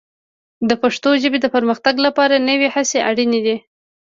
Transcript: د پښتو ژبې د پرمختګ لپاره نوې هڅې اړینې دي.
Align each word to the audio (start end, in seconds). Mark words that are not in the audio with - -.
د 0.69 0.71
پښتو 0.81 1.09
ژبې 1.21 1.39
د 1.41 1.47
پرمختګ 1.55 1.95
لپاره 2.05 2.35
نوې 2.49 2.67
هڅې 2.75 2.99
اړینې 3.09 3.39
دي. 3.45 3.57